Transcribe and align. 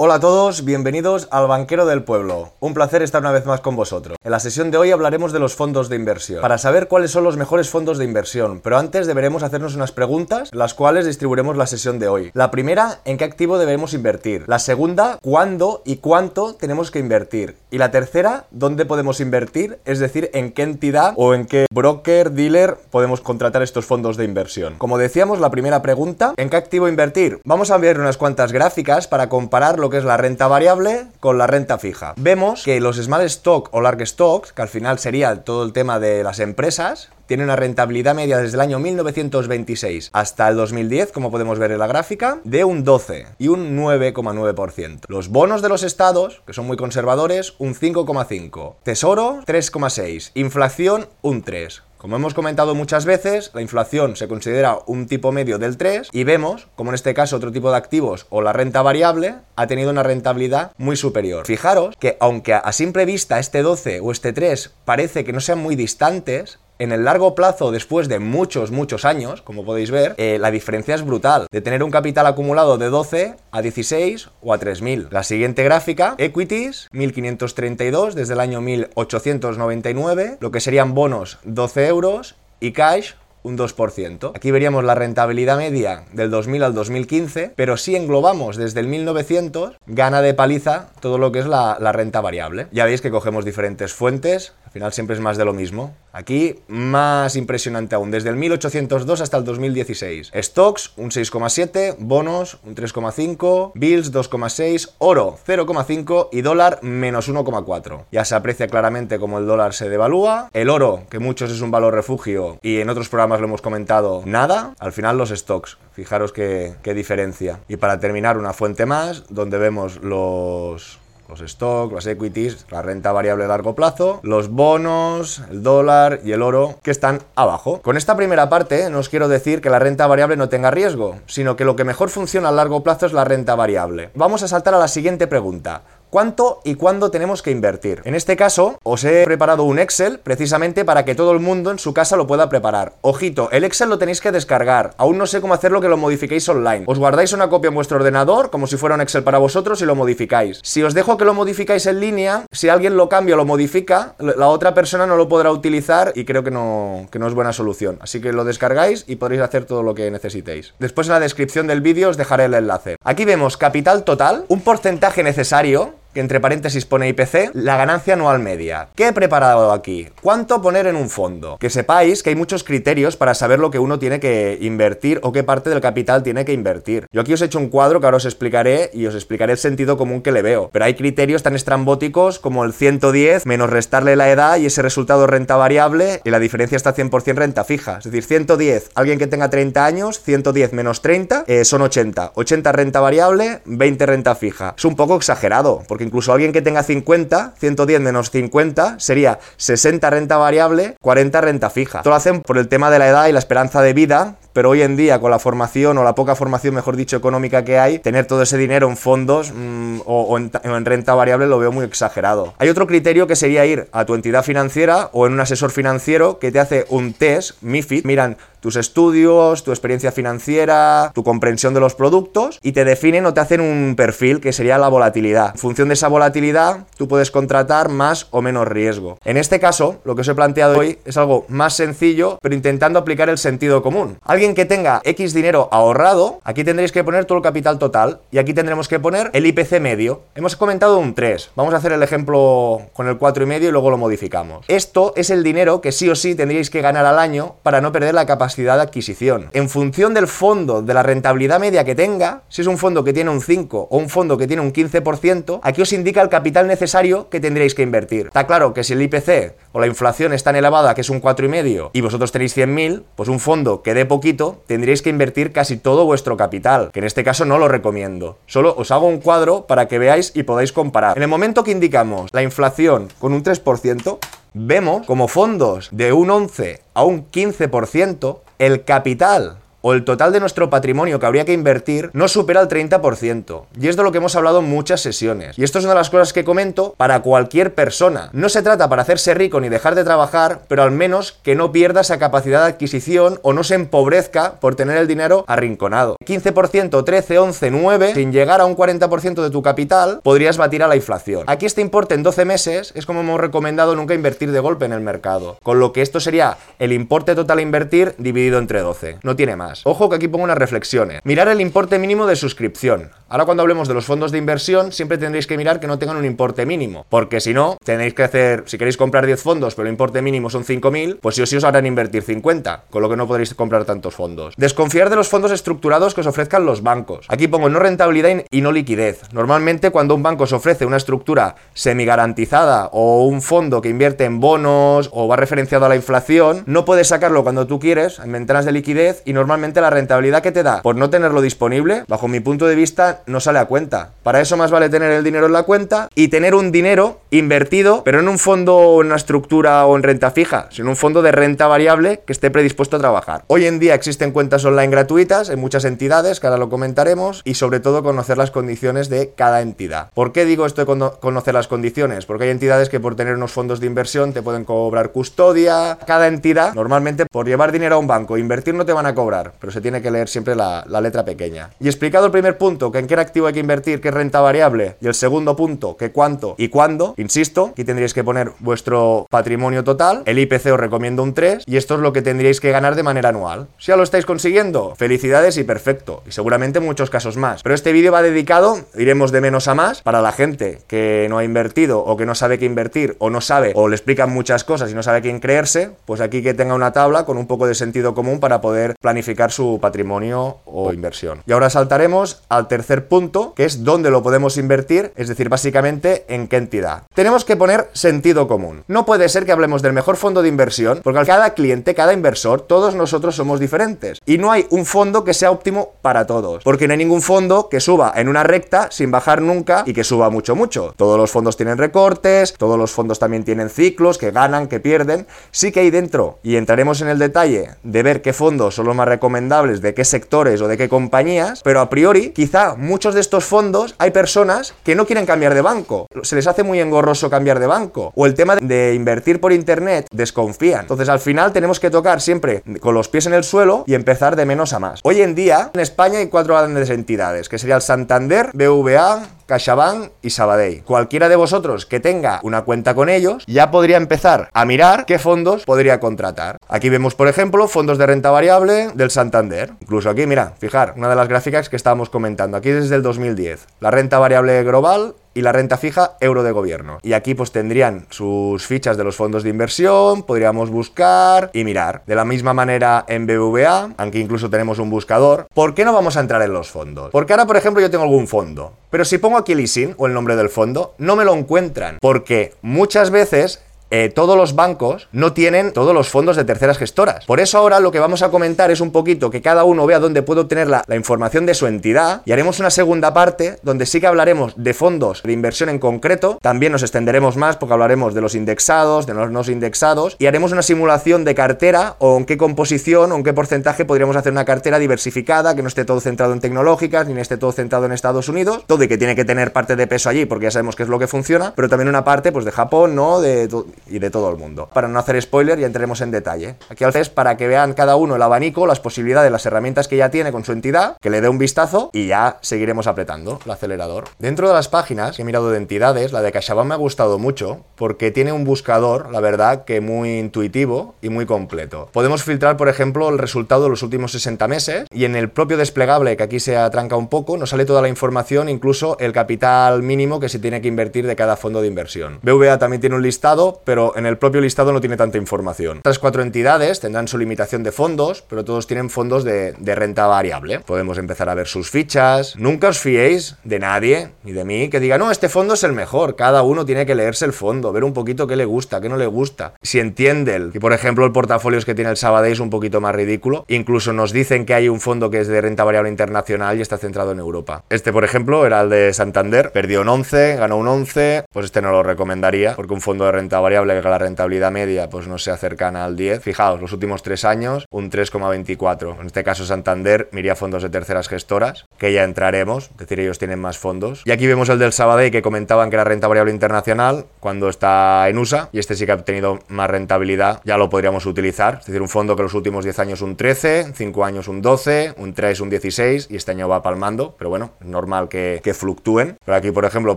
Hola 0.00 0.14
a 0.14 0.20
todos, 0.20 0.64
bienvenidos 0.64 1.26
al 1.32 1.48
Banquero 1.48 1.84
del 1.84 2.04
Pueblo. 2.04 2.52
Un 2.60 2.72
placer 2.72 3.02
estar 3.02 3.20
una 3.20 3.32
vez 3.32 3.46
más 3.46 3.60
con 3.60 3.74
vosotros. 3.74 4.16
En 4.22 4.30
la 4.30 4.38
sesión 4.38 4.70
de 4.70 4.78
hoy 4.78 4.92
hablaremos 4.92 5.32
de 5.32 5.40
los 5.40 5.56
fondos 5.56 5.88
de 5.88 5.96
inversión, 5.96 6.40
para 6.40 6.56
saber 6.56 6.86
cuáles 6.86 7.10
son 7.10 7.24
los 7.24 7.36
mejores 7.36 7.68
fondos 7.68 7.98
de 7.98 8.04
inversión, 8.04 8.60
pero 8.62 8.78
antes 8.78 9.08
deberemos 9.08 9.42
hacernos 9.42 9.74
unas 9.74 9.90
preguntas, 9.90 10.50
las 10.52 10.72
cuales 10.72 11.04
distribuiremos 11.04 11.56
la 11.56 11.66
sesión 11.66 11.98
de 11.98 12.06
hoy. 12.06 12.30
La 12.34 12.52
primera, 12.52 13.00
¿en 13.06 13.16
qué 13.16 13.24
activo 13.24 13.58
debemos 13.58 13.92
invertir? 13.92 14.44
La 14.46 14.60
segunda, 14.60 15.18
¿cuándo 15.20 15.82
y 15.84 15.96
cuánto 15.96 16.54
tenemos 16.54 16.92
que 16.92 17.00
invertir? 17.00 17.56
Y 17.72 17.78
la 17.78 17.90
tercera, 17.90 18.44
¿dónde 18.52 18.86
podemos 18.86 19.18
invertir? 19.18 19.80
Es 19.84 19.98
decir, 19.98 20.30
¿en 20.32 20.52
qué 20.52 20.62
entidad 20.62 21.12
o 21.16 21.34
en 21.34 21.44
qué 21.44 21.66
broker, 21.72 22.30
dealer 22.30 22.76
podemos 22.92 23.20
contratar 23.20 23.64
estos 23.64 23.84
fondos 23.84 24.16
de 24.16 24.26
inversión? 24.26 24.76
Como 24.78 24.96
decíamos, 24.96 25.40
la 25.40 25.50
primera 25.50 25.82
pregunta, 25.82 26.34
¿en 26.36 26.50
qué 26.50 26.56
activo 26.56 26.86
invertir? 26.86 27.40
Vamos 27.44 27.72
a 27.72 27.78
ver 27.78 27.98
unas 27.98 28.16
cuantas 28.16 28.52
gráficas 28.52 29.08
para 29.08 29.28
compararlo 29.28 29.87
que 29.90 29.98
es 29.98 30.04
la 30.04 30.16
renta 30.16 30.48
variable 30.48 31.06
con 31.20 31.38
la 31.38 31.46
renta 31.46 31.78
fija. 31.78 32.14
Vemos 32.16 32.62
que 32.64 32.80
los 32.80 32.96
small 32.96 33.22
stock 33.22 33.68
o 33.72 33.80
large 33.80 34.06
stocks, 34.06 34.52
que 34.52 34.62
al 34.62 34.68
final 34.68 34.98
sería 34.98 35.44
todo 35.44 35.64
el 35.64 35.72
tema 35.72 35.98
de 35.98 36.22
las 36.22 36.40
empresas, 36.40 37.10
tiene 37.28 37.44
una 37.44 37.56
rentabilidad 37.56 38.14
media 38.14 38.38
desde 38.38 38.56
el 38.56 38.62
año 38.62 38.78
1926 38.78 40.10
hasta 40.14 40.48
el 40.48 40.56
2010, 40.56 41.12
como 41.12 41.30
podemos 41.30 41.58
ver 41.58 41.72
en 41.72 41.78
la 41.78 41.86
gráfica, 41.86 42.40
de 42.44 42.64
un 42.64 42.84
12 42.84 43.26
y 43.38 43.48
un 43.48 43.76
9,9%. 43.78 45.00
Los 45.08 45.28
bonos 45.28 45.60
de 45.60 45.68
los 45.68 45.82
estados, 45.82 46.42
que 46.46 46.54
son 46.54 46.66
muy 46.66 46.78
conservadores, 46.78 47.54
un 47.58 47.74
5,5. 47.74 48.76
Tesoro, 48.82 49.40
3,6. 49.46 50.30
Inflación, 50.34 51.06
un 51.20 51.42
3. 51.42 51.82
Como 51.98 52.14
hemos 52.14 52.32
comentado 52.32 52.76
muchas 52.76 53.04
veces, 53.04 53.50
la 53.54 53.60
inflación 53.60 54.14
se 54.14 54.28
considera 54.28 54.78
un 54.86 55.08
tipo 55.08 55.32
medio 55.32 55.58
del 55.58 55.76
3 55.76 56.10
y 56.12 56.22
vemos 56.22 56.68
como 56.76 56.92
en 56.92 56.94
este 56.94 57.12
caso 57.12 57.34
otro 57.34 57.50
tipo 57.50 57.72
de 57.72 57.76
activos 57.76 58.26
o 58.30 58.40
la 58.40 58.52
renta 58.52 58.82
variable 58.82 59.34
ha 59.56 59.66
tenido 59.66 59.90
una 59.90 60.04
rentabilidad 60.04 60.70
muy 60.78 60.94
superior. 60.96 61.44
Fijaros 61.44 61.96
que 61.98 62.16
aunque 62.20 62.54
a 62.54 62.70
simple 62.70 63.04
vista 63.04 63.40
este 63.40 63.62
12 63.62 63.98
o 63.98 64.12
este 64.12 64.32
3 64.32 64.74
parece 64.84 65.24
que 65.24 65.32
no 65.32 65.40
sean 65.40 65.58
muy 65.58 65.74
distantes, 65.74 66.60
en 66.78 66.92
el 66.92 67.04
largo 67.04 67.34
plazo, 67.34 67.70
después 67.70 68.08
de 68.08 68.18
muchos, 68.18 68.70
muchos 68.70 69.04
años, 69.04 69.42
como 69.42 69.64
podéis 69.64 69.90
ver, 69.90 70.14
eh, 70.16 70.38
la 70.40 70.50
diferencia 70.50 70.94
es 70.94 71.04
brutal. 71.04 71.46
De 71.50 71.60
tener 71.60 71.82
un 71.82 71.90
capital 71.90 72.26
acumulado 72.26 72.78
de 72.78 72.88
12 72.88 73.34
a 73.50 73.62
16 73.62 74.30
o 74.42 74.54
a 74.54 74.60
3.000. 74.60 75.08
La 75.10 75.22
siguiente 75.22 75.64
gráfica, 75.64 76.14
equities, 76.18 76.88
1.532 76.92 78.12
desde 78.12 78.34
el 78.34 78.40
año 78.40 78.60
1899, 78.60 80.38
lo 80.40 80.50
que 80.50 80.60
serían 80.60 80.94
bonos 80.94 81.38
12 81.44 81.86
euros 81.88 82.36
y 82.60 82.72
cash 82.72 83.12
un 83.42 83.56
2%. 83.56 84.32
Aquí 84.34 84.50
veríamos 84.50 84.84
la 84.84 84.94
rentabilidad 84.94 85.56
media 85.56 86.04
del 86.12 86.30
2000 86.30 86.62
al 86.64 86.74
2015, 86.74 87.52
pero 87.56 87.76
si 87.76 87.96
englobamos 87.96 88.56
desde 88.56 88.80
el 88.80 88.88
1900, 88.88 89.76
gana 89.86 90.22
de 90.22 90.34
paliza 90.34 90.90
todo 91.00 91.18
lo 91.18 91.32
que 91.32 91.40
es 91.40 91.46
la, 91.46 91.78
la 91.80 91.92
renta 91.92 92.20
variable. 92.20 92.66
Ya 92.72 92.84
veis 92.84 93.00
que 93.00 93.10
cogemos 93.10 93.44
diferentes 93.44 93.92
fuentes, 93.92 94.54
al 94.68 94.72
final 94.72 94.92
siempre 94.92 95.16
es 95.16 95.22
más 95.22 95.38
de 95.38 95.46
lo 95.46 95.54
mismo. 95.54 95.96
Aquí 96.12 96.56
más 96.68 97.36
impresionante 97.36 97.94
aún, 97.94 98.10
desde 98.10 98.28
el 98.28 98.36
1802 98.36 99.22
hasta 99.22 99.38
el 99.38 99.44
2016. 99.44 100.32
Stocks 100.34 100.92
un 100.98 101.08
6,7, 101.08 101.96
bonos 101.98 102.58
un 102.64 102.74
3,5, 102.74 103.72
bills 103.74 104.12
2,6, 104.12 104.90
oro 104.98 105.38
0,5 105.46 106.28
y 106.32 106.42
dólar 106.42 106.80
menos 106.82 107.30
1,4. 107.30 108.04
Ya 108.12 108.26
se 108.26 108.34
aprecia 108.34 108.68
claramente 108.68 109.18
cómo 109.18 109.38
el 109.38 109.46
dólar 109.46 109.72
se 109.72 109.88
devalúa. 109.88 110.50
El 110.52 110.68
oro, 110.68 111.04
que 111.08 111.18
muchos 111.18 111.50
es 111.50 111.62
un 111.62 111.70
valor 111.70 111.94
refugio 111.94 112.58
y 112.60 112.82
en 112.82 112.90
otros 112.90 113.08
programas 113.08 113.40
lo 113.40 113.46
hemos 113.46 113.62
comentado, 113.62 114.20
nada. 114.26 114.74
Al 114.80 114.92
final 114.92 115.16
los 115.16 115.30
stocks, 115.30 115.78
fijaros 115.92 116.32
qué, 116.32 116.74
qué 116.82 116.92
diferencia. 116.92 117.60
Y 117.68 117.78
para 117.78 118.00
terminar 118.00 118.36
una 118.36 118.52
fuente 118.52 118.84
más, 118.84 119.24
donde 119.30 119.56
vemos 119.56 120.02
los 120.02 120.98
los 121.28 121.40
stocks, 121.40 121.94
las 121.94 122.06
equities, 122.06 122.66
la 122.70 122.82
renta 122.82 123.12
variable 123.12 123.44
a 123.44 123.48
largo 123.48 123.74
plazo, 123.74 124.20
los 124.22 124.48
bonos, 124.48 125.42
el 125.50 125.62
dólar 125.62 126.20
y 126.24 126.32
el 126.32 126.42
oro 126.42 126.78
que 126.82 126.90
están 126.90 127.20
abajo. 127.34 127.80
Con 127.82 127.96
esta 127.96 128.16
primera 128.16 128.48
parte 128.48 128.90
no 128.90 128.98
os 128.98 129.08
quiero 129.08 129.28
decir 129.28 129.60
que 129.60 129.70
la 129.70 129.78
renta 129.78 130.06
variable 130.06 130.36
no 130.36 130.48
tenga 130.48 130.70
riesgo, 130.70 131.16
sino 131.26 131.56
que 131.56 131.64
lo 131.64 131.76
que 131.76 131.84
mejor 131.84 132.08
funciona 132.08 132.48
a 132.48 132.52
largo 132.52 132.82
plazo 132.82 133.06
es 133.06 133.12
la 133.12 133.24
renta 133.24 133.54
variable. 133.54 134.10
Vamos 134.14 134.42
a 134.42 134.48
saltar 134.48 134.74
a 134.74 134.78
la 134.78 134.88
siguiente 134.88 135.26
pregunta 135.26 135.82
cuánto 136.10 136.60
y 136.64 136.74
cuándo 136.74 137.10
tenemos 137.10 137.42
que 137.42 137.50
invertir. 137.50 138.02
En 138.04 138.14
este 138.14 138.36
caso, 138.36 138.78
os 138.82 139.04
he 139.04 139.24
preparado 139.24 139.64
un 139.64 139.78
Excel 139.78 140.18
precisamente 140.18 140.84
para 140.84 141.04
que 141.04 141.14
todo 141.14 141.32
el 141.32 141.40
mundo 141.40 141.70
en 141.70 141.78
su 141.78 141.94
casa 141.94 142.16
lo 142.16 142.26
pueda 142.26 142.48
preparar. 142.48 142.94
Ojito, 143.00 143.50
el 143.50 143.64
Excel 143.64 143.88
lo 143.88 143.98
tenéis 143.98 144.20
que 144.20 144.32
descargar. 144.32 144.94
Aún 144.98 145.18
no 145.18 145.26
sé 145.26 145.40
cómo 145.40 145.54
hacerlo 145.54 145.80
que 145.80 145.88
lo 145.88 145.96
modifiquéis 145.96 146.48
online. 146.48 146.84
Os 146.86 146.98
guardáis 146.98 147.32
una 147.32 147.48
copia 147.48 147.68
en 147.68 147.74
vuestro 147.74 147.98
ordenador, 147.98 148.50
como 148.50 148.66
si 148.66 148.76
fuera 148.76 148.94
un 148.94 149.00
Excel 149.00 149.22
para 149.22 149.38
vosotros, 149.38 149.80
y 149.82 149.84
lo 149.84 149.94
modificáis. 149.94 150.60
Si 150.62 150.82
os 150.82 150.94
dejo 150.94 151.16
que 151.16 151.24
lo 151.24 151.34
modificáis 151.34 151.86
en 151.86 152.00
línea, 152.00 152.46
si 152.52 152.68
alguien 152.68 152.96
lo 152.96 153.08
cambia 153.08 153.34
o 153.34 153.38
lo 153.38 153.44
modifica, 153.44 154.14
la 154.18 154.48
otra 154.48 154.74
persona 154.74 155.06
no 155.06 155.16
lo 155.16 155.28
podrá 155.28 155.50
utilizar 155.50 156.12
y 156.14 156.24
creo 156.24 156.44
que 156.44 156.50
no, 156.50 157.06
que 157.10 157.18
no 157.18 157.26
es 157.26 157.34
buena 157.34 157.52
solución. 157.52 157.98
Así 158.00 158.20
que 158.20 158.32
lo 158.32 158.44
descargáis 158.44 159.04
y 159.06 159.16
podréis 159.16 159.42
hacer 159.42 159.64
todo 159.64 159.82
lo 159.82 159.94
que 159.94 160.10
necesitéis. 160.10 160.74
Después 160.78 161.06
en 161.08 161.14
la 161.14 161.20
descripción 161.20 161.66
del 161.66 161.80
vídeo 161.80 162.08
os 162.08 162.16
dejaré 162.16 162.46
el 162.46 162.54
enlace. 162.54 162.96
Aquí 163.04 163.24
vemos 163.24 163.56
capital 163.56 164.04
total, 164.04 164.44
un 164.48 164.60
porcentaje 164.60 165.22
necesario 165.22 165.94
entre 166.20 166.40
paréntesis 166.40 166.84
pone 166.84 167.08
IPC, 167.08 167.50
la 167.54 167.76
ganancia 167.76 168.14
anual 168.14 168.38
media. 168.38 168.88
¿Qué 168.94 169.08
he 169.08 169.12
preparado 169.12 169.72
aquí? 169.72 170.08
¿Cuánto 170.20 170.60
poner 170.60 170.86
en 170.86 170.96
un 170.96 171.10
fondo? 171.10 171.58
Que 171.58 171.70
sepáis 171.70 172.22
que 172.22 172.30
hay 172.30 172.36
muchos 172.36 172.64
criterios 172.64 173.16
para 173.16 173.34
saber 173.34 173.58
lo 173.58 173.70
que 173.70 173.78
uno 173.78 173.98
tiene 173.98 174.20
que 174.20 174.58
invertir 174.60 175.20
o 175.22 175.32
qué 175.32 175.44
parte 175.44 175.70
del 175.70 175.80
capital 175.80 176.22
tiene 176.22 176.44
que 176.44 176.52
invertir. 176.52 177.06
Yo 177.12 177.20
aquí 177.20 177.32
os 177.32 177.42
he 177.42 177.46
hecho 177.46 177.58
un 177.58 177.68
cuadro 177.68 178.00
que 178.00 178.06
ahora 178.06 178.16
os 178.16 178.24
explicaré 178.24 178.90
y 178.92 179.06
os 179.06 179.14
explicaré 179.14 179.52
el 179.52 179.58
sentido 179.58 179.96
común 179.96 180.22
que 180.22 180.32
le 180.32 180.42
veo. 180.42 180.70
Pero 180.72 180.84
hay 180.84 180.94
criterios 180.94 181.42
tan 181.42 181.54
estrambóticos 181.54 182.38
como 182.38 182.64
el 182.64 182.72
110 182.72 183.46
menos 183.46 183.70
restarle 183.70 184.16
la 184.16 184.30
edad 184.30 184.58
y 184.58 184.66
ese 184.66 184.82
resultado 184.82 185.26
renta 185.26 185.56
variable 185.56 186.20
y 186.24 186.30
la 186.30 186.38
diferencia 186.38 186.76
está 186.76 186.94
100% 186.94 187.34
renta 187.34 187.64
fija. 187.64 187.98
Es 187.98 188.04
decir, 188.04 188.24
110, 188.24 188.90
alguien 188.94 189.18
que 189.18 189.26
tenga 189.26 189.50
30 189.50 189.84
años, 189.84 190.20
110 190.22 190.72
menos 190.72 191.02
30 191.02 191.44
eh, 191.46 191.64
son 191.64 191.82
80. 191.82 192.32
80 192.34 192.72
renta 192.72 193.00
variable, 193.00 193.60
20 193.64 194.06
renta 194.06 194.34
fija. 194.34 194.74
Es 194.76 194.84
un 194.84 194.96
poco 194.96 195.16
exagerado, 195.16 195.82
porque 195.86 196.07
incluso 196.08 196.32
alguien 196.32 196.52
que 196.52 196.62
tenga 196.62 196.82
50, 196.82 197.54
110 197.58 198.00
menos 198.00 198.30
50 198.30 198.98
sería 198.98 199.38
60 199.56 200.08
renta 200.10 200.36
variable, 200.38 200.96
40 201.00 201.40
renta 201.40 201.70
fija. 201.70 201.98
Esto 201.98 202.10
lo 202.10 202.16
hacen 202.16 202.40
por 202.40 202.58
el 202.58 202.68
tema 202.68 202.90
de 202.90 202.98
la 202.98 203.08
edad 203.08 203.28
y 203.28 203.32
la 203.32 203.38
esperanza 203.38 203.82
de 203.82 203.92
vida, 203.92 204.36
pero 204.52 204.70
hoy 204.70 204.82
en 204.82 204.96
día 204.96 205.20
con 205.20 205.30
la 205.30 205.38
formación 205.38 205.98
o 205.98 206.04
la 206.04 206.14
poca 206.14 206.34
formación, 206.34 206.74
mejor 206.74 206.96
dicho, 206.96 207.16
económica 207.16 207.64
que 207.64 207.78
hay, 207.78 207.98
tener 207.98 208.26
todo 208.26 208.42
ese 208.42 208.56
dinero 208.56 208.88
en 208.88 208.96
fondos 208.96 209.52
mm, 209.54 210.00
o, 210.06 210.36
en, 210.36 210.50
en, 210.64 210.84
renta 210.84 211.14
variable 211.14 211.46
lo 211.46 211.58
veo 211.58 211.70
muy 211.70 211.84
exagerado. 211.84 212.54
Hay 212.58 212.68
otro 212.68 212.86
criterio 212.86 213.26
que 213.26 213.36
sería 213.36 213.66
ir 213.66 213.88
a 213.92 214.04
tu 214.04 214.14
entidad 214.14 214.42
financiera 214.42 215.10
o 215.12 215.26
en 215.26 215.34
un 215.34 215.40
asesor 215.40 215.70
financiero 215.70 216.38
que 216.38 216.50
te 216.50 216.58
hace 216.58 216.86
un 216.88 217.12
test, 217.12 217.62
MIFID, 217.62 218.04
miran 218.04 218.36
tus 218.60 218.76
estudios, 218.76 219.62
tu 219.64 219.70
experiencia 219.70 220.12
financiera, 220.12 221.12
tu 221.14 221.22
comprensión 221.22 221.74
de 221.74 221.80
los 221.80 221.94
productos 221.94 222.58
y 222.62 222.72
te 222.72 222.84
definen 222.84 223.26
o 223.26 223.34
te 223.34 223.40
hacen 223.40 223.60
un 223.60 223.94
perfil 223.96 224.40
que 224.40 224.52
sería 224.52 224.78
la 224.78 224.88
volatilidad. 224.88 225.52
En 225.52 225.58
función 225.58 225.88
de 225.88 225.94
esa 225.94 226.08
volatilidad, 226.08 226.86
tú 226.96 227.08
puedes 227.08 227.30
contratar 227.30 227.88
más 227.88 228.26
o 228.30 228.42
menos 228.42 228.66
riesgo. 228.66 229.18
En 229.24 229.36
este 229.36 229.60
caso, 229.60 230.00
lo 230.04 230.14
que 230.14 230.22
os 230.22 230.28
he 230.28 230.34
planteado 230.34 230.78
hoy 230.78 230.98
es 231.04 231.16
algo 231.16 231.46
más 231.48 231.74
sencillo, 231.74 232.38
pero 232.42 232.54
intentando 232.54 232.98
aplicar 232.98 233.28
el 233.28 233.38
sentido 233.38 233.82
común. 233.82 234.18
Alguien 234.24 234.54
que 234.54 234.64
tenga 234.64 235.00
X 235.04 235.34
dinero 235.34 235.68
ahorrado, 235.70 236.40
aquí 236.44 236.64
tendréis 236.64 236.92
que 236.92 237.04
poner 237.04 237.24
todo 237.24 237.38
el 237.38 237.44
capital 237.44 237.78
total 237.78 238.20
y 238.30 238.38
aquí 238.38 238.54
tendremos 238.54 238.88
que 238.88 238.98
poner 238.98 239.30
el 239.34 239.46
IPC 239.46 239.80
medio. 239.80 240.22
Hemos 240.34 240.56
comentado 240.56 240.98
un 240.98 241.14
3. 241.14 241.50
Vamos 241.54 241.74
a 241.74 241.76
hacer 241.76 241.92
el 241.92 242.02
ejemplo 242.02 242.82
con 242.92 243.08
el 243.08 243.18
4,5 243.18 243.62
y 243.62 243.70
luego 243.70 243.90
lo 243.90 243.98
modificamos. 243.98 244.64
Esto 244.68 245.12
es 245.16 245.30
el 245.30 245.42
dinero 245.42 245.80
que 245.80 245.92
sí 245.92 246.08
o 246.08 246.14
sí 246.14 246.34
tendríais 246.34 246.70
que 246.70 246.80
ganar 246.80 247.06
al 247.06 247.18
año 247.18 247.56
para 247.62 247.80
no 247.80 247.92
perder 247.92 248.14
la 248.14 248.26
capacidad 248.26 248.47
capacidad 248.48 248.76
de 248.76 248.82
adquisición. 248.82 249.50
En 249.52 249.68
función 249.68 250.14
del 250.14 250.26
fondo, 250.26 250.80
de 250.80 250.94
la 250.94 251.02
rentabilidad 251.02 251.60
media 251.60 251.84
que 251.84 251.94
tenga, 251.94 252.44
si 252.48 252.62
es 252.62 252.66
un 252.66 252.78
fondo 252.78 253.04
que 253.04 253.12
tiene 253.12 253.28
un 253.28 253.42
5 253.42 253.88
o 253.90 253.98
un 253.98 254.08
fondo 254.08 254.38
que 254.38 254.46
tiene 254.46 254.62
un 254.62 254.72
15%, 254.72 255.60
aquí 255.62 255.82
os 255.82 255.92
indica 255.92 256.22
el 256.22 256.30
capital 256.30 256.66
necesario 256.66 257.28
que 257.28 257.40
tendréis 257.40 257.74
que 257.74 257.82
invertir. 257.82 258.28
Está 258.28 258.46
claro 258.46 258.72
que 258.72 258.84
si 258.84 258.94
el 258.94 259.02
IPC 259.02 259.54
o 259.72 259.80
la 259.80 259.86
inflación 259.86 260.32
es 260.32 260.42
tan 260.44 260.56
elevada 260.56 260.94
que 260.94 261.02
es 261.02 261.10
un 261.10 261.20
4,5 261.20 261.90
y 261.92 262.00
vosotros 262.00 262.32
tenéis 262.32 262.56
100.000, 262.56 263.02
pues 263.16 263.28
un 263.28 263.38
fondo 263.38 263.82
que 263.82 263.92
dé 263.92 264.06
poquito, 264.06 264.62
tendréis 264.66 265.02
que 265.02 265.10
invertir 265.10 265.52
casi 265.52 265.76
todo 265.76 266.06
vuestro 266.06 266.38
capital, 266.38 266.88
que 266.90 267.00
en 267.00 267.04
este 267.04 267.24
caso 267.24 267.44
no 267.44 267.58
lo 267.58 267.68
recomiendo. 267.68 268.38
Solo 268.46 268.74
os 268.78 268.90
hago 268.90 269.08
un 269.08 269.18
cuadro 269.18 269.66
para 269.66 269.88
que 269.88 269.98
veáis 269.98 270.32
y 270.34 270.44
podáis 270.44 270.72
comparar. 270.72 271.18
En 271.18 271.22
el 271.22 271.28
momento 271.28 271.64
que 271.64 271.72
indicamos 271.72 272.30
la 272.32 272.42
inflación 272.42 273.08
con 273.18 273.34
un 273.34 273.44
3%, 273.44 274.18
vemos 274.54 275.06
como 275.06 275.28
fondos 275.28 275.88
de 275.92 276.12
un 276.12 276.30
11 276.30 276.80
a 276.94 277.04
un 277.04 277.30
15%, 277.30 278.40
el 278.58 278.84
capital 278.84 279.58
o 279.88 279.94
el 279.94 280.04
total 280.04 280.32
de 280.32 280.40
nuestro 280.40 280.68
patrimonio 280.68 281.18
que 281.18 281.24
habría 281.24 281.46
que 281.46 281.54
invertir 281.54 282.10
no 282.12 282.28
supera 282.28 282.60
el 282.60 282.68
30%. 282.68 283.64
Y 283.80 283.88
es 283.88 283.96
de 283.96 284.02
lo 284.02 284.12
que 284.12 284.18
hemos 284.18 284.36
hablado 284.36 284.58
en 284.58 284.66
muchas 284.66 285.00
sesiones. 285.00 285.58
Y 285.58 285.64
esto 285.64 285.78
es 285.78 285.84
una 285.86 285.94
de 285.94 286.00
las 286.00 286.10
cosas 286.10 286.34
que 286.34 286.44
comento 286.44 286.94
para 286.98 287.22
cualquier 287.22 287.74
persona. 287.74 288.28
No 288.34 288.50
se 288.50 288.60
trata 288.60 288.90
para 288.90 289.00
hacerse 289.00 289.32
rico 289.32 289.62
ni 289.62 289.70
dejar 289.70 289.94
de 289.94 290.04
trabajar, 290.04 290.60
pero 290.68 290.82
al 290.82 290.90
menos 290.90 291.38
que 291.42 291.54
no 291.54 291.72
pierda 291.72 292.02
esa 292.02 292.18
capacidad 292.18 292.64
de 292.64 292.72
adquisición 292.72 293.40
o 293.40 293.54
no 293.54 293.64
se 293.64 293.76
empobrezca 293.76 294.56
por 294.60 294.74
tener 294.74 294.98
el 294.98 295.08
dinero 295.08 295.46
arrinconado. 295.48 296.16
15%, 296.22 297.02
13, 297.02 297.38
11, 297.38 297.70
9, 297.70 298.14
sin 298.14 298.30
llegar 298.30 298.60
a 298.60 298.66
un 298.66 298.76
40% 298.76 299.42
de 299.42 299.48
tu 299.48 299.62
capital, 299.62 300.20
podrías 300.22 300.58
batir 300.58 300.82
a 300.82 300.88
la 300.88 300.96
inflación. 300.96 301.44
Aquí 301.46 301.64
este 301.64 301.80
importe 301.80 302.14
en 302.14 302.22
12 302.22 302.44
meses 302.44 302.92
es 302.94 303.06
como 303.06 303.20
hemos 303.20 303.40
recomendado 303.40 303.96
nunca 303.96 304.12
invertir 304.12 304.52
de 304.52 304.60
golpe 304.60 304.84
en 304.84 304.92
el 304.92 305.00
mercado. 305.00 305.56
Con 305.62 305.80
lo 305.80 305.94
que 305.94 306.02
esto 306.02 306.20
sería 306.20 306.58
el 306.78 306.92
importe 306.92 307.34
total 307.34 307.56
a 307.56 307.62
invertir 307.62 308.14
dividido 308.18 308.58
entre 308.58 308.80
12. 308.80 309.20
No 309.22 309.34
tiene 309.34 309.56
más. 309.56 309.77
Ojo 309.84 310.08
que 310.08 310.16
aquí 310.16 310.28
pongo 310.28 310.44
unas 310.44 310.58
reflexiones. 310.58 311.20
Mirar 311.24 311.48
el 311.48 311.60
importe 311.60 311.98
mínimo 311.98 312.26
de 312.26 312.36
suscripción. 312.36 313.10
Ahora 313.28 313.44
cuando 313.44 313.62
hablemos 313.62 313.88
de 313.88 313.94
los 313.94 314.06
fondos 314.06 314.32
de 314.32 314.38
inversión, 314.38 314.92
siempre 314.92 315.18
tendréis 315.18 315.46
que 315.46 315.56
mirar 315.56 315.80
que 315.80 315.86
no 315.86 315.98
tengan 315.98 316.16
un 316.16 316.24
importe 316.24 316.64
mínimo. 316.66 317.06
Porque 317.08 317.40
si 317.40 317.52
no, 317.54 317.76
tenéis 317.84 318.14
que 318.14 318.22
hacer, 318.22 318.64
si 318.66 318.78
queréis 318.78 318.96
comprar 318.96 319.26
10 319.26 319.42
fondos, 319.42 319.74
pero 319.74 319.86
el 319.86 319.92
importe 319.92 320.22
mínimo 320.22 320.50
son 320.50 320.64
5.000, 320.64 321.18
pues 321.20 321.34
si 321.34 321.42
os, 321.42 321.50
si 321.50 321.56
os 321.56 321.64
harán 321.64 321.86
invertir 321.86 322.22
50, 322.22 322.84
con 322.90 323.02
lo 323.02 323.08
que 323.08 323.16
no 323.16 323.26
podréis 323.26 323.54
comprar 323.54 323.84
tantos 323.84 324.14
fondos. 324.14 324.54
Desconfiar 324.56 325.10
de 325.10 325.16
los 325.16 325.28
fondos 325.28 325.52
estructurados 325.52 326.14
que 326.14 326.22
os 326.22 326.26
ofrezcan 326.26 326.64
los 326.64 326.82
bancos. 326.82 327.26
Aquí 327.28 327.48
pongo 327.48 327.68
no 327.68 327.78
rentabilidad 327.78 328.44
y 328.50 328.60
no 328.60 328.72
liquidez. 328.72 329.22
Normalmente 329.32 329.90
cuando 329.90 330.14
un 330.14 330.22
banco 330.22 330.44
os 330.44 330.52
ofrece 330.52 330.86
una 330.86 330.96
estructura 330.96 331.56
semi 331.74 332.04
garantizada 332.04 332.88
o 332.92 333.24
un 333.24 333.42
fondo 333.42 333.80
que 333.80 333.88
invierte 333.88 334.24
en 334.24 334.40
bonos 334.40 335.10
o 335.12 335.28
va 335.28 335.36
referenciado 335.36 335.86
a 335.86 335.88
la 335.88 335.96
inflación, 335.96 336.64
no 336.66 336.84
puedes 336.84 337.08
sacarlo 337.08 337.42
cuando 337.42 337.66
tú 337.66 337.78
quieres 337.78 338.18
en 338.18 338.32
ventanas 338.32 338.64
de 338.64 338.72
liquidez 338.72 339.22
y 339.24 339.32
normalmente 339.32 339.57
la 339.58 339.90
rentabilidad 339.90 340.42
que 340.42 340.52
te 340.52 340.62
da 340.62 340.82
por 340.82 340.96
no 340.96 341.10
tenerlo 341.10 341.40
disponible, 341.40 342.04
bajo 342.08 342.28
mi 342.28 342.40
punto 342.40 342.66
de 342.66 342.74
vista, 342.74 343.22
no 343.26 343.40
sale 343.40 343.58
a 343.58 343.66
cuenta. 343.66 344.10
Para 344.22 344.40
eso 344.40 344.56
más 344.56 344.70
vale 344.70 344.88
tener 344.88 345.12
el 345.12 345.24
dinero 345.24 345.46
en 345.46 345.52
la 345.52 345.64
cuenta 345.64 346.08
y 346.14 346.28
tener 346.28 346.54
un 346.54 346.72
dinero 346.72 347.20
invertido, 347.30 348.02
pero 348.04 348.20
en 348.20 348.28
un 348.28 348.38
fondo 348.38 348.76
o 348.76 349.00
en 349.00 349.08
una 349.08 349.16
estructura 349.16 349.84
o 349.86 349.96
en 349.96 350.02
renta 350.02 350.30
fija, 350.30 350.68
sino 350.70 350.90
un 350.90 350.96
fondo 350.96 351.22
de 351.22 351.32
renta 351.32 351.66
variable 351.66 352.22
que 352.26 352.32
esté 352.32 352.50
predispuesto 352.50 352.96
a 352.96 353.00
trabajar. 353.00 353.44
Hoy 353.48 353.66
en 353.66 353.78
día 353.78 353.94
existen 353.94 354.32
cuentas 354.32 354.64
online 354.64 354.88
gratuitas 354.88 355.50
en 355.50 355.60
muchas 355.60 355.84
entidades, 355.84 356.40
que 356.40 356.46
ahora 356.46 356.58
lo 356.58 356.70
comentaremos, 356.70 357.42
y 357.44 357.54
sobre 357.54 357.80
todo 357.80 358.02
conocer 358.02 358.38
las 358.38 358.50
condiciones 358.50 359.08
de 359.08 359.32
cada 359.36 359.60
entidad. 359.60 360.10
¿Por 360.14 360.32
qué 360.32 360.44
digo 360.44 360.66
esto 360.66 360.84
de 360.84 361.10
conocer 361.20 361.54
las 361.54 361.68
condiciones? 361.68 362.26
Porque 362.26 362.44
hay 362.44 362.50
entidades 362.50 362.88
que 362.88 363.00
por 363.00 363.16
tener 363.16 363.34
unos 363.34 363.52
fondos 363.52 363.80
de 363.80 363.86
inversión 363.86 364.32
te 364.32 364.42
pueden 364.42 364.64
cobrar 364.64 365.10
custodia. 365.10 365.98
Cada 366.06 366.28
entidad, 366.28 366.74
normalmente 366.74 367.26
por 367.26 367.46
llevar 367.46 367.72
dinero 367.72 367.96
a 367.96 367.98
un 367.98 368.06
banco 368.06 368.36
e 368.36 368.40
invertir 368.40 368.74
no 368.74 368.86
te 368.86 368.92
van 368.92 369.06
a 369.06 369.14
cobrar, 369.14 369.47
pero 369.58 369.72
se 369.72 369.80
tiene 369.80 370.02
que 370.02 370.10
leer 370.10 370.28
siempre 370.28 370.54
la, 370.54 370.84
letra 371.00 371.24
pequeña. 371.24 371.70
Y 371.78 371.86
explicado 371.86 372.26
el 372.26 372.32
primer 372.32 372.58
punto, 372.58 372.90
que 372.90 372.98
en 372.98 373.06
qué 373.06 373.14
activo 373.14 373.46
hay 373.46 373.52
que 373.52 373.60
invertir, 373.60 374.00
qué 374.00 374.10
renta 374.10 374.40
variable, 374.40 374.96
y 375.00 375.06
el 375.06 375.14
segundo 375.14 375.54
punto, 375.56 375.96
que 375.96 376.10
cuánto 376.10 376.54
y 376.58 376.68
cuándo, 376.68 377.14
insisto, 377.16 377.70
aquí 377.72 377.84
tendríais 377.84 378.14
que 378.14 378.24
poner 378.24 378.52
vuestro 378.58 379.26
patrimonio 379.30 379.84
total, 379.84 380.22
el 380.26 380.38
IPC 380.38 380.66
os 380.72 380.80
recomiendo 380.80 381.22
un 381.22 381.34
3, 381.34 381.64
y 381.66 381.76
esto 381.76 381.94
es 381.94 382.00
lo 382.00 382.12
que 382.12 382.22
tendríais 382.22 382.60
que 382.60 382.70
ganar 382.70 382.94
de 382.96 383.02
manera 383.02 383.28
anual. 383.28 383.68
Si 383.78 383.88
ya 383.88 383.96
lo 383.96 384.02
estáis 384.02 384.26
consiguiendo, 384.26 384.94
felicidades 384.96 385.56
y 385.56 385.64
perfecto, 385.64 386.22
y 386.26 386.32
seguramente 386.32 386.80
muchos 386.80 387.10
casos 387.10 387.36
más. 387.36 387.62
Pero 387.62 387.74
este 387.74 387.92
vídeo 387.92 388.12
va 388.12 388.22
dedicado, 388.22 388.78
iremos 388.96 389.32
de 389.32 389.40
menos 389.40 389.68
a 389.68 389.74
más, 389.74 390.02
para 390.02 390.22
la 390.22 390.32
gente 390.32 390.80
que 390.86 391.26
no 391.30 391.38
ha 391.38 391.44
invertido 391.44 392.00
o 392.00 392.16
que 392.16 392.26
no 392.26 392.34
sabe 392.34 392.58
qué 392.58 392.64
invertir 392.64 393.16
o 393.18 393.30
no 393.30 393.40
sabe 393.40 393.72
o 393.74 393.88
le 393.88 393.96
explican 393.96 394.30
muchas 394.30 394.64
cosas 394.64 394.90
y 394.90 394.94
no 394.94 395.02
sabe 395.02 395.22
quién 395.22 395.40
creerse, 395.40 395.90
pues 396.04 396.20
aquí 396.20 396.42
que 396.42 396.54
tenga 396.54 396.74
una 396.74 396.92
tabla 396.92 397.24
con 397.24 397.38
un 397.38 397.46
poco 397.46 397.66
de 397.66 397.74
sentido 397.74 398.14
común 398.14 398.40
para 398.40 398.60
poder 398.60 398.94
planificar 399.00 399.37
su 399.46 399.78
patrimonio 399.80 400.58
o 400.64 400.92
inversión. 400.92 401.42
Y 401.46 401.52
ahora 401.52 401.70
saltaremos 401.70 402.42
al 402.48 402.68
tercer 402.68 403.08
punto, 403.08 403.54
que 403.54 403.64
es 403.64 403.84
dónde 403.84 404.10
lo 404.10 404.22
podemos 404.22 404.56
invertir, 404.56 405.12
es 405.16 405.28
decir, 405.28 405.48
básicamente 405.48 406.24
en 406.28 406.48
qué 406.48 406.56
entidad. 406.56 407.04
Tenemos 407.14 407.44
que 407.44 407.56
poner 407.56 407.88
sentido 407.92 408.48
común. 408.48 408.82
No 408.88 409.06
puede 409.06 409.28
ser 409.28 409.46
que 409.46 409.52
hablemos 409.52 409.82
del 409.82 409.92
mejor 409.92 410.16
fondo 410.16 410.42
de 410.42 410.48
inversión, 410.48 411.00
porque 411.02 411.24
cada 411.24 411.54
cliente, 411.54 411.94
cada 411.94 412.12
inversor, 412.12 412.62
todos 412.62 412.94
nosotros 412.94 413.36
somos 413.36 413.60
diferentes. 413.60 414.18
Y 414.26 414.38
no 414.38 414.50
hay 414.50 414.66
un 414.70 414.84
fondo 414.84 415.24
que 415.24 415.34
sea 415.34 415.50
óptimo 415.50 415.92
para 416.02 416.26
todos, 416.26 416.64
porque 416.64 416.86
no 416.86 416.92
hay 416.92 416.98
ningún 416.98 417.22
fondo 417.22 417.68
que 417.68 417.80
suba 417.80 418.12
en 418.16 418.28
una 418.28 418.42
recta 418.42 418.88
sin 418.90 419.10
bajar 419.10 419.40
nunca 419.42 419.84
y 419.86 419.92
que 419.92 420.04
suba 420.04 420.30
mucho, 420.30 420.56
mucho. 420.56 420.94
Todos 420.96 421.18
los 421.18 421.30
fondos 421.30 421.56
tienen 421.56 421.78
recortes, 421.78 422.54
todos 422.54 422.78
los 422.78 422.90
fondos 422.90 423.18
también 423.18 423.44
tienen 423.44 423.70
ciclos, 423.70 424.18
que 424.18 424.30
ganan, 424.30 424.68
que 424.68 424.80
pierden. 424.80 425.26
Sí 425.50 425.72
que 425.72 425.80
hay 425.80 425.90
dentro, 425.90 426.38
y 426.42 426.56
entraremos 426.56 427.00
en 427.00 427.08
el 427.08 427.18
detalle 427.18 427.70
de 427.82 428.02
ver 428.02 428.22
qué 428.22 428.32
fondos 428.32 428.74
son 428.74 428.86
los 428.86 428.96
más 428.96 429.08
recomendables, 429.28 429.82
de 429.82 429.92
qué 429.92 430.06
sectores 430.06 430.62
o 430.62 430.68
de 430.68 430.78
qué 430.78 430.88
compañías, 430.88 431.60
pero 431.62 431.80
a 431.80 431.90
priori, 431.90 432.30
quizá 432.30 432.76
muchos 432.76 433.14
de 433.14 433.20
estos 433.20 433.44
fondos 433.44 433.94
hay 433.98 434.10
personas 434.10 434.72
que 434.84 434.94
no 434.94 435.04
quieren 435.04 435.26
cambiar 435.26 435.52
de 435.52 435.60
banco. 435.60 436.06
Se 436.22 436.34
les 436.34 436.46
hace 436.46 436.62
muy 436.62 436.80
engorroso 436.80 437.28
cambiar 437.28 437.60
de 437.60 437.66
banco. 437.66 438.10
O 438.14 438.24
el 438.24 438.32
tema 438.32 438.56
de 438.56 438.94
invertir 438.94 439.38
por 439.38 439.52
internet, 439.52 440.06
desconfían. 440.10 440.80
Entonces 440.80 441.10
al 441.10 441.20
final 441.20 441.52
tenemos 441.52 441.78
que 441.78 441.90
tocar 441.90 442.22
siempre 442.22 442.62
con 442.80 442.94
los 442.94 443.10
pies 443.10 443.26
en 443.26 443.34
el 443.34 443.44
suelo 443.44 443.84
y 443.86 443.92
empezar 443.92 444.34
de 444.34 444.46
menos 444.46 444.72
a 444.72 444.78
más. 444.78 445.00
Hoy 445.02 445.20
en 445.20 445.34
día 445.34 445.70
en 445.74 445.80
España 445.80 446.20
hay 446.20 446.28
cuatro 446.28 446.54
grandes 446.54 446.88
entidades, 446.88 447.50
que 447.50 447.58
sería 447.58 447.76
el 447.76 447.82
Santander, 447.82 448.48
BVA, 448.54 449.28
CaixaBank 449.48 450.10
y 450.22 450.30
Sabadell. 450.30 450.84
Cualquiera 450.84 451.28
de 451.28 451.36
vosotros 451.36 451.86
que 451.86 452.00
tenga 452.00 452.38
una 452.42 452.62
cuenta 452.62 452.94
con 452.94 453.08
ellos 453.08 453.44
ya 453.46 453.70
podría 453.70 453.96
empezar 453.96 454.50
a 454.52 454.64
mirar 454.64 455.06
qué 455.06 455.18
fondos 455.18 455.64
podría 455.64 456.00
contratar. 456.00 456.58
Aquí 456.68 456.90
vemos, 456.90 457.14
por 457.14 457.28
ejemplo, 457.28 457.66
fondos 457.66 457.98
de 457.98 458.06
renta 458.06 458.30
variable 458.30 458.90
del 458.94 459.10
Santander. 459.18 459.72
Incluso 459.80 460.10
aquí, 460.10 460.28
mira, 460.28 460.54
fijar, 460.60 460.94
una 460.96 461.08
de 461.08 461.16
las 461.16 461.26
gráficas 461.26 461.68
que 461.68 461.74
estábamos 461.74 462.08
comentando. 462.08 462.56
Aquí 462.56 462.70
desde 462.70 462.94
el 462.94 463.02
2010. 463.02 463.66
La 463.80 463.90
renta 463.90 464.20
variable 464.20 464.62
global 464.62 465.16
y 465.34 465.40
la 465.40 465.52
renta 465.52 465.76
fija 465.76 466.16
euro 466.20 466.44
de 466.44 466.52
gobierno. 466.52 466.98
Y 467.02 467.12
aquí 467.12 467.34
pues 467.34 467.52
tendrían 467.52 468.06
sus 468.10 468.66
fichas 468.66 468.96
de 468.96 469.04
los 469.04 469.16
fondos 469.16 469.42
de 469.42 469.50
inversión, 469.50 470.22
podríamos 470.24 470.70
buscar 470.70 471.50
y 471.52 471.64
mirar. 471.64 472.02
De 472.06 472.14
la 472.14 472.24
misma 472.24 472.54
manera 472.54 473.04
en 473.08 473.26
BVA, 473.26 473.94
aunque 473.96 474.18
incluso 474.18 474.50
tenemos 474.50 474.78
un 474.78 474.90
buscador, 474.90 475.46
¿por 475.54 475.74
qué 475.74 475.84
no 475.84 475.92
vamos 475.92 476.16
a 476.16 476.20
entrar 476.20 476.42
en 476.42 476.52
los 476.52 476.70
fondos? 476.70 477.10
Porque 477.10 477.32
ahora, 477.32 477.46
por 477.46 477.56
ejemplo, 477.56 477.80
yo 477.80 477.90
tengo 477.90 478.04
algún 478.04 478.26
fondo, 478.26 478.72
pero 478.90 479.04
si 479.04 479.18
pongo 479.18 479.36
aquí 479.36 479.52
ISIN 479.52 479.94
o 479.96 480.06
el 480.06 480.14
nombre 480.14 480.34
del 480.34 480.48
fondo, 480.48 480.94
no 480.98 481.14
me 481.14 481.24
lo 481.24 481.34
encuentran, 481.34 481.98
porque 482.00 482.54
muchas 482.62 483.10
veces 483.10 483.62
eh, 483.90 484.10
todos 484.14 484.36
los 484.36 484.54
bancos 484.54 485.08
no 485.12 485.32
tienen 485.32 485.72
todos 485.72 485.94
los 485.94 486.08
fondos 486.08 486.36
de 486.36 486.44
terceras 486.44 486.78
gestoras. 486.78 487.26
Por 487.26 487.40
eso 487.40 487.58
ahora 487.58 487.80
lo 487.80 487.90
que 487.90 487.98
vamos 487.98 488.22
a 488.22 488.30
comentar 488.30 488.70
es 488.70 488.80
un 488.80 488.92
poquito 488.92 489.30
que 489.30 489.42
cada 489.42 489.64
uno 489.64 489.86
vea 489.86 489.98
dónde 489.98 490.22
puede 490.22 490.42
obtener 490.42 490.68
la, 490.68 490.84
información 490.94 491.46
de 491.46 491.54
su 491.54 491.66
entidad 491.66 492.22
y 492.24 492.32
haremos 492.32 492.58
una 492.60 492.70
segunda 492.70 493.14
parte 493.14 493.58
donde 493.62 493.86
sí 493.86 494.00
que 494.00 494.06
hablaremos 494.06 494.54
de 494.56 494.74
fondos 494.74 495.22
de 495.22 495.32
inversión 495.32 495.68
en 495.68 495.78
concreto. 495.78 496.38
También 496.42 496.72
nos 496.72 496.82
extenderemos 496.82 497.36
más 497.36 497.56
porque 497.56 497.72
hablaremos 497.72 498.14
de 498.14 498.20
los 498.20 498.34
indexados, 498.34 499.06
de 499.06 499.14
los 499.14 499.30
no 499.30 499.42
indexados 499.46 500.16
y 500.18 500.26
haremos 500.26 500.52
una 500.52 500.62
simulación 500.62 501.24
de 501.24 501.34
cartera 501.34 501.96
o 501.98 502.16
en 502.16 502.24
qué 502.24 502.36
composición 502.36 503.12
o 503.12 503.16
en 503.16 503.22
qué 503.22 503.32
porcentaje 503.32 503.84
podríamos 503.84 504.16
hacer 504.16 504.32
una 504.32 504.44
cartera 504.44 504.78
diversificada 504.78 505.54
que 505.54 505.62
no 505.62 505.68
esté 505.68 505.84
todo 505.84 506.00
centrado 506.00 506.32
en 506.32 506.40
tecnológicas 506.40 507.06
ni 507.06 507.18
esté 507.20 507.36
todo 507.36 507.52
centrado 507.52 507.86
en 507.86 507.92
Estados 507.92 508.28
Unidos. 508.28 508.64
Todo 508.66 508.82
y 508.82 508.88
que 508.88 508.98
tiene 508.98 509.14
que 509.14 509.24
tener 509.24 509.52
parte 509.52 509.76
de 509.76 509.86
peso 509.86 510.08
allí 510.08 510.26
porque 510.26 510.44
ya 510.44 510.50
sabemos 510.50 510.76
que 510.76 510.82
es 510.82 510.88
lo 510.88 510.98
que 510.98 511.06
funciona, 511.06 511.52
pero 511.54 511.68
también 511.68 511.88
una 511.88 512.04
parte 512.04 512.32
pues 512.32 512.44
de 512.44 512.52
Japón, 512.52 512.94
¿no? 512.94 513.20
De 513.20 513.48
y 513.86 513.98
de 513.98 514.10
todo 514.10 514.30
el 514.30 514.36
mundo. 514.36 514.68
Para 514.72 514.88
no 514.88 514.98
hacer 514.98 515.20
spoiler, 515.20 515.58
ya 515.58 515.66
entraremos 515.66 516.00
en 516.00 516.10
detalle. 516.10 516.56
Aquí 516.68 516.84
al 516.84 516.94
es 516.96 517.08
para 517.10 517.36
que 517.36 517.46
vean 517.46 517.74
cada 517.74 517.96
uno 517.96 518.16
el 518.16 518.22
abanico, 518.22 518.66
las 518.66 518.80
posibilidades, 518.80 519.30
las 519.30 519.46
herramientas 519.46 519.88
que 519.88 519.96
ya 519.96 520.10
tiene 520.10 520.32
con 520.32 520.44
su 520.44 520.52
entidad, 520.52 520.96
que 521.00 521.10
le 521.10 521.20
dé 521.20 521.28
un 521.28 521.38
vistazo 521.38 521.90
y 521.92 522.08
ya 522.08 522.38
seguiremos 522.40 522.86
apretando 522.86 523.38
el 523.44 523.50
acelerador. 523.50 524.04
Dentro 524.18 524.48
de 524.48 524.54
las 524.54 524.68
páginas 524.68 525.16
que 525.16 525.22
he 525.22 525.24
mirado 525.24 525.50
de 525.50 525.58
entidades, 525.58 526.12
la 526.12 526.22
de 526.22 526.32
CaixaBank 526.32 526.68
me 526.68 526.74
ha 526.74 526.78
gustado 526.78 527.18
mucho 527.18 527.64
porque 527.76 528.10
tiene 528.10 528.32
un 528.32 528.44
buscador, 528.44 529.10
la 529.10 529.20
verdad, 529.20 529.64
que 529.64 529.80
muy 529.80 530.18
intuitivo 530.18 530.94
y 531.02 531.08
muy 531.08 531.26
completo. 531.26 531.88
Podemos 531.92 532.24
filtrar, 532.24 532.56
por 532.56 532.68
ejemplo, 532.68 533.08
el 533.08 533.18
resultado 533.18 533.64
de 533.64 533.70
los 533.70 533.82
últimos 533.82 534.12
60 534.12 534.48
meses 534.48 534.86
y 534.90 535.04
en 535.04 535.14
el 535.14 535.30
propio 535.30 535.56
desplegable, 535.56 536.16
que 536.16 536.22
aquí 536.22 536.40
se 536.40 536.56
atranca 536.56 536.96
un 536.96 537.08
poco, 537.08 537.36
nos 537.36 537.50
sale 537.50 537.64
toda 537.64 537.82
la 537.82 537.88
información, 537.88 538.48
incluso 538.48 538.96
el 538.98 539.12
capital 539.12 539.82
mínimo 539.82 540.20
que 540.20 540.28
se 540.28 540.38
tiene 540.38 540.60
que 540.60 540.68
invertir 540.68 541.06
de 541.06 541.16
cada 541.16 541.36
fondo 541.36 541.60
de 541.60 541.68
inversión. 541.68 542.18
BVA 542.22 542.58
también 542.58 542.80
tiene 542.80 542.96
un 542.96 543.02
listado, 543.02 543.60
pero 543.68 543.92
en 543.98 544.06
el 544.06 544.16
propio 544.16 544.40
listado 544.40 544.72
no 544.72 544.80
tiene 544.80 544.96
tanta 544.96 545.18
información. 545.18 545.76
Estas 545.76 545.98
cuatro 545.98 546.22
entidades 546.22 546.80
tendrán 546.80 547.06
su 547.06 547.18
limitación 547.18 547.62
de 547.62 547.70
fondos, 547.70 548.24
pero 548.26 548.42
todos 548.42 548.66
tienen 548.66 548.88
fondos 548.88 549.24
de, 549.24 549.52
de, 549.58 549.74
renta 549.74 550.06
variable. 550.06 550.60
Podemos 550.60 550.96
empezar 550.96 551.28
a 551.28 551.34
ver 551.34 551.46
sus 551.46 551.68
fichas. 551.68 552.34
Nunca 552.36 552.68
os 552.68 552.78
fiéis 552.78 553.36
de 553.44 553.58
nadie, 553.58 554.12
ni 554.24 554.32
de 554.32 554.46
mí, 554.46 554.70
que 554.70 554.80
diga, 554.80 554.96
no, 554.96 555.10
este 555.10 555.28
fondo 555.28 555.52
es 555.52 555.64
el 555.64 555.74
mejor. 555.74 556.16
Cada 556.16 556.40
uno 556.44 556.64
tiene 556.64 556.86
que 556.86 556.94
leerse 556.94 557.26
el 557.26 557.34
fondo, 557.34 557.70
ver 557.70 557.84
un 557.84 557.92
poquito 557.92 558.26
qué 558.26 558.36
le 558.36 558.46
gusta, 558.46 558.80
qué 558.80 558.88
no 558.88 558.96
le 558.96 559.06
gusta. 559.06 559.52
Si 559.60 559.78
entiende 559.78 560.36
el, 560.36 560.50
que, 560.50 560.60
por 560.60 560.72
ejemplo, 560.72 561.04
el 561.04 561.12
portafolio 561.12 561.60
que 561.60 561.74
tiene 561.74 561.90
el 561.90 561.98
Sabadell 561.98 562.32
es 562.32 562.40
un 562.40 562.48
poquito 562.48 562.80
más 562.80 562.94
ridículo, 562.94 563.44
incluso 563.48 563.92
nos 563.92 564.12
dicen 564.12 564.46
que 564.46 564.54
hay 564.54 564.70
un 564.70 564.80
fondo 564.80 565.10
que 565.10 565.20
es 565.20 565.28
de 565.28 565.42
renta 565.42 565.64
variable 565.64 565.90
internacional 565.90 566.56
y 566.56 566.62
está 566.62 566.78
centrado 566.78 567.12
en 567.12 567.18
Europa. 567.18 567.64
Este, 567.68 567.92
por 567.92 568.04
ejemplo, 568.04 568.46
era 568.46 568.62
el 568.62 568.70
de 568.70 568.94
Santander, 568.94 569.52
perdió 569.52 569.82
un 569.82 569.90
11, 569.90 570.36
ganó 570.36 570.56
un 570.56 570.68
11, 570.68 571.24
pues 571.30 571.44
este 571.44 571.60
no 571.60 571.70
lo 571.70 571.82
recomendaría, 571.82 572.56
porque 572.56 572.72
un 572.72 572.80
fondo 572.80 573.04
de 573.04 573.12
renta 573.12 573.40
variable 573.40 573.57
variable 573.60 573.82
que 573.82 573.88
la 573.88 573.98
rentabilidad 573.98 574.50
media 574.50 574.88
pues 574.88 575.06
no 575.08 575.18
sea 575.18 575.36
cercana 575.36 575.84
al 575.84 575.96
10. 575.96 576.22
Fijaos, 576.22 576.60
los 576.60 576.72
últimos 576.72 577.02
tres 577.02 577.24
años 577.24 577.66
un 577.70 577.90
3,24. 577.90 579.00
En 579.00 579.06
este 579.06 579.24
caso 579.24 579.44
Santander 579.44 580.08
miría 580.12 580.36
fondos 580.36 580.62
de 580.62 580.70
terceras 580.70 581.08
gestoras, 581.08 581.66
que 581.78 581.92
ya 581.92 582.04
entraremos, 582.04 582.70
es 582.70 582.76
decir, 582.76 583.00
ellos 583.00 583.18
tienen 583.18 583.40
más 583.40 583.58
fondos. 583.58 584.02
Y 584.04 584.10
aquí 584.10 584.26
vemos 584.26 584.48
el 584.48 584.58
del 584.58 584.72
Sabadell 584.72 585.10
que 585.10 585.22
comentaban 585.22 585.70
que 585.70 585.76
era 585.76 585.84
renta 585.84 586.08
variable 586.08 586.32
internacional 586.32 587.06
cuando 587.20 587.48
está 587.48 588.08
en 588.08 588.18
USA 588.18 588.48
y 588.52 588.58
este 588.58 588.74
sí 588.74 588.86
que 588.86 588.92
ha 588.92 588.96
obtenido 588.96 589.40
más 589.48 589.70
rentabilidad, 589.70 590.40
ya 590.44 590.56
lo 590.56 590.70
podríamos 590.70 591.06
utilizar. 591.06 591.58
Es 591.60 591.66
decir, 591.66 591.82
un 591.82 591.88
fondo 591.88 592.16
que 592.16 592.22
los 592.22 592.34
últimos 592.34 592.64
10 592.64 592.78
años 592.78 593.02
un 593.02 593.16
13, 593.16 593.72
5 593.74 594.04
años 594.04 594.28
un 594.28 594.42
12, 594.42 594.94
un 594.96 595.14
3 595.14 595.40
un 595.40 595.50
16 595.50 596.08
y 596.10 596.16
este 596.16 596.32
año 596.32 596.48
va 596.48 596.62
palmando, 596.62 597.14
pero 597.18 597.30
bueno, 597.30 597.52
es 597.60 597.66
normal 597.66 598.08
que, 598.08 598.40
que 598.42 598.54
fluctúen. 598.54 599.16
Pero 599.24 599.36
aquí, 599.36 599.50
por 599.50 599.64
ejemplo, 599.64 599.96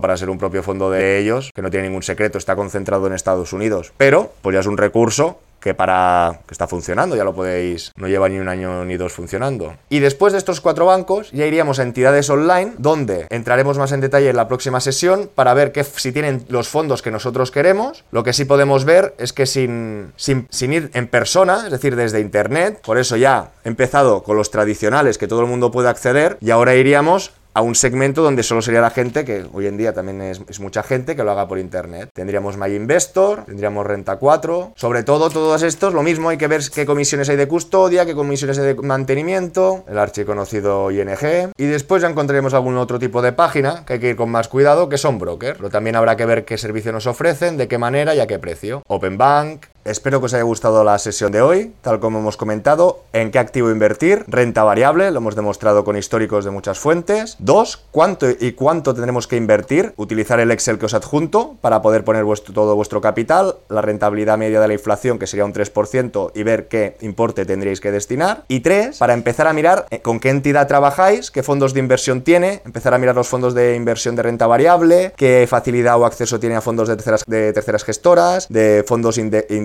para 0.00 0.16
ser 0.16 0.30
un 0.30 0.38
propio 0.38 0.62
fondo 0.62 0.90
de 0.90 1.18
ellos, 1.18 1.50
que 1.54 1.62
no 1.62 1.70
tiene 1.70 1.88
ningún 1.88 2.02
secreto, 2.02 2.38
está 2.38 2.56
concentrado 2.56 3.06
en 3.06 3.12
Estados 3.12 3.51
Unidos, 3.52 3.92
pero 3.96 4.32
pues 4.42 4.54
ya 4.54 4.60
es 4.60 4.66
un 4.66 4.76
recurso 4.76 5.38
que 5.62 5.74
para 5.74 6.40
que 6.46 6.52
está 6.52 6.66
funcionando, 6.66 7.16
ya 7.16 7.24
lo 7.24 7.34
podéis, 7.34 7.92
no 7.96 8.08
lleva 8.08 8.28
ni 8.28 8.38
un 8.38 8.48
año 8.48 8.84
ni 8.84 8.96
dos 8.96 9.12
funcionando. 9.12 9.74
Y 9.88 10.00
después 10.00 10.32
de 10.32 10.38
estos 10.38 10.60
cuatro 10.60 10.86
bancos 10.86 11.30
ya 11.30 11.46
iríamos 11.46 11.78
a 11.78 11.84
entidades 11.84 12.28
online 12.28 12.72
donde 12.78 13.26
entraremos 13.30 13.78
más 13.78 13.92
en 13.92 14.00
detalle 14.00 14.28
en 14.28 14.36
la 14.36 14.48
próxima 14.48 14.80
sesión 14.80 15.30
para 15.34 15.54
ver 15.54 15.72
que 15.72 15.84
si 15.84 16.12
tienen 16.12 16.44
los 16.48 16.68
fondos 16.68 17.00
que 17.00 17.10
nosotros 17.10 17.50
queremos. 17.50 18.04
Lo 18.10 18.24
que 18.24 18.32
sí 18.32 18.44
podemos 18.44 18.84
ver 18.84 19.14
es 19.18 19.32
que 19.32 19.46
sin, 19.46 20.12
sin, 20.16 20.48
sin 20.50 20.72
ir 20.72 20.90
en 20.94 21.06
persona, 21.06 21.62
es 21.64 21.70
decir, 21.70 21.94
desde 21.94 22.20
internet, 22.20 22.80
por 22.84 22.98
eso 22.98 23.16
ya 23.16 23.52
he 23.64 23.68
empezado 23.68 24.24
con 24.24 24.36
los 24.36 24.50
tradicionales 24.50 25.16
que 25.16 25.28
todo 25.28 25.40
el 25.40 25.46
mundo 25.46 25.70
puede 25.70 25.88
acceder 25.88 26.36
y 26.40 26.50
ahora 26.50 26.74
iríamos 26.74 27.32
a 27.54 27.62
un 27.62 27.74
segmento 27.74 28.22
donde 28.22 28.42
solo 28.42 28.62
sería 28.62 28.80
la 28.80 28.90
gente, 28.90 29.24
que 29.24 29.44
hoy 29.52 29.66
en 29.66 29.76
día 29.76 29.92
también 29.92 30.20
es, 30.22 30.60
mucha 30.60 30.82
gente, 30.82 31.16
que 31.16 31.24
lo 31.24 31.30
haga 31.30 31.48
por 31.48 31.58
internet. 31.58 32.10
Tendríamos 32.12 32.56
My 32.56 32.74
Investor, 32.74 33.44
tendríamos 33.44 33.86
Renta 33.86 34.16
4, 34.16 34.72
sobre 34.76 35.02
todo 35.02 35.30
todos 35.30 35.62
estos, 35.62 35.94
lo 35.94 36.02
mismo, 36.02 36.28
hay 36.28 36.38
que 36.38 36.46
ver 36.46 36.62
qué 36.74 36.86
comisiones 36.86 37.28
hay 37.28 37.36
de 37.36 37.48
custodia, 37.48 38.06
qué 38.06 38.14
comisiones 38.14 38.58
hay 38.58 38.66
de 38.66 38.74
mantenimiento, 38.74 39.84
el 39.88 39.98
archiconocido 39.98 40.90
ING, 40.90 41.52
y 41.56 41.64
después 41.64 42.02
ya 42.02 42.08
encontraremos 42.08 42.54
algún 42.54 42.76
otro 42.76 42.98
tipo 42.98 43.22
de 43.22 43.32
página 43.32 43.84
que 43.84 43.94
hay 43.94 44.00
que 44.00 44.10
ir 44.10 44.16
con 44.16 44.30
más 44.30 44.48
cuidado, 44.48 44.88
que 44.88 44.98
son 44.98 45.18
brokers, 45.18 45.58
pero 45.58 45.70
también 45.70 45.96
habrá 45.96 46.16
que 46.16 46.26
ver 46.26 46.44
qué 46.44 46.58
servicio 46.58 46.92
nos 46.92 47.06
ofrecen, 47.06 47.56
de 47.56 47.68
qué 47.68 47.78
manera 47.78 48.14
y 48.14 48.20
a 48.20 48.26
qué 48.26 48.38
precio. 48.38 48.82
Open 48.88 49.18
Bank, 49.18 49.66
Espero 49.84 50.20
que 50.20 50.26
os 50.26 50.34
haya 50.34 50.44
gustado 50.44 50.84
la 50.84 50.96
sesión 50.98 51.32
de 51.32 51.42
hoy, 51.42 51.72
tal 51.80 51.98
como 51.98 52.20
hemos 52.20 52.36
comentado, 52.36 53.00
en 53.12 53.32
qué 53.32 53.40
activo 53.40 53.68
invertir, 53.68 54.24
renta 54.28 54.62
variable, 54.62 55.10
lo 55.10 55.18
hemos 55.18 55.34
demostrado 55.34 55.82
con 55.82 55.96
históricos 55.96 56.44
de 56.44 56.52
muchas 56.52 56.78
fuentes. 56.78 57.34
Dos, 57.40 57.84
cuánto 57.90 58.28
y 58.30 58.52
cuánto 58.52 58.94
tendremos 58.94 59.26
que 59.26 59.36
invertir, 59.36 59.92
utilizar 59.96 60.38
el 60.38 60.52
Excel 60.52 60.78
que 60.78 60.86
os 60.86 60.94
adjunto 60.94 61.56
para 61.60 61.82
poder 61.82 62.04
poner 62.04 62.24
todo 62.54 62.76
vuestro 62.76 63.00
capital, 63.00 63.56
la 63.68 63.82
rentabilidad 63.82 64.38
media 64.38 64.60
de 64.60 64.68
la 64.68 64.74
inflación 64.74 65.18
que 65.18 65.26
sería 65.26 65.44
un 65.44 65.52
3% 65.52 66.30
y 66.32 66.42
ver 66.44 66.68
qué 66.68 66.96
importe 67.00 67.44
tendríais 67.44 67.80
que 67.80 67.90
destinar. 67.90 68.44
Y 68.46 68.60
tres, 68.60 68.98
para 68.98 69.14
empezar 69.14 69.48
a 69.48 69.52
mirar 69.52 69.86
eh, 69.90 70.00
con 70.00 70.20
qué 70.20 70.30
entidad 70.30 70.68
trabajáis, 70.68 71.32
qué 71.32 71.42
fondos 71.42 71.74
de 71.74 71.80
inversión 71.80 72.22
tiene, 72.22 72.62
empezar 72.64 72.94
a 72.94 72.98
mirar 72.98 73.16
los 73.16 73.26
fondos 73.26 73.52
de 73.52 73.74
inversión 73.74 74.14
de 74.14 74.22
renta 74.22 74.46
variable, 74.46 75.12
qué 75.16 75.44
facilidad 75.48 75.98
o 75.98 76.06
acceso 76.06 76.38
tiene 76.38 76.54
a 76.54 76.60
fondos 76.60 76.86
de 76.86 76.94
terceras, 76.94 77.24
de 77.26 77.52
terceras 77.52 77.82
gestoras, 77.82 78.46
de 78.48 78.84
fondos 78.86 79.18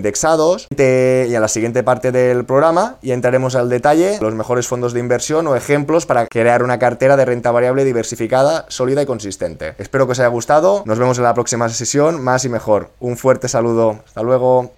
indexados 0.08 0.68
y 0.70 1.34
a 1.34 1.40
la 1.40 1.48
siguiente 1.48 1.82
parte 1.82 2.12
del 2.12 2.44
programa 2.44 2.96
y 3.02 3.12
entraremos 3.12 3.54
al 3.54 3.68
detalle 3.68 4.18
los 4.20 4.34
mejores 4.34 4.66
fondos 4.66 4.94
de 4.94 5.00
inversión 5.00 5.46
o 5.46 5.54
ejemplos 5.54 6.06
para 6.06 6.26
crear 6.26 6.62
una 6.62 6.78
cartera 6.78 7.16
de 7.16 7.26
renta 7.26 7.50
variable 7.50 7.84
diversificada, 7.84 8.64
sólida 8.68 9.02
y 9.02 9.06
consistente. 9.06 9.74
Espero 9.76 10.06
que 10.06 10.12
os 10.12 10.20
haya 10.20 10.28
gustado. 10.28 10.82
Nos 10.86 10.98
vemos 10.98 11.18
en 11.18 11.24
la 11.24 11.34
próxima 11.34 11.68
sesión, 11.68 12.22
más 12.22 12.44
y 12.46 12.48
mejor. 12.48 12.88
Un 13.00 13.18
fuerte 13.18 13.48
saludo. 13.48 14.00
Hasta 14.06 14.22
luego. 14.22 14.77